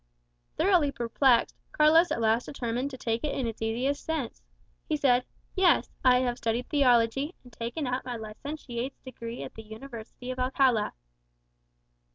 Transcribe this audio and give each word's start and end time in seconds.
Thoroughly 0.57 0.91
perplexed, 0.91 1.55
Carlos 1.71 2.09
at 2.09 2.19
last 2.19 2.45
determined 2.47 2.89
to 2.89 2.97
take 2.97 3.23
it 3.23 3.35
in 3.35 3.45
its 3.45 3.61
easiest 3.61 4.03
sense. 4.03 4.41
He 4.89 4.97
said, 4.97 5.25
"Yes; 5.55 5.91
I 6.03 6.21
have 6.21 6.39
studied 6.39 6.67
theology, 6.69 7.35
and 7.43 7.53
taken 7.53 7.85
out 7.85 8.03
my 8.03 8.15
licentiate's 8.15 8.97
degree 9.01 9.43
at 9.43 9.53
the 9.53 9.61
University 9.61 10.31
of 10.31 10.39
Alcala." 10.39 10.93